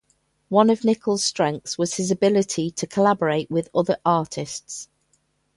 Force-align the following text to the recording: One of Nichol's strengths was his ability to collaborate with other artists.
One 0.49 0.71
of 0.71 0.83
Nichol's 0.83 1.23
strengths 1.23 1.77
was 1.77 1.97
his 1.97 2.09
ability 2.09 2.71
to 2.71 2.87
collaborate 2.87 3.51
with 3.51 3.69
other 3.75 3.97
artists. 4.03 4.89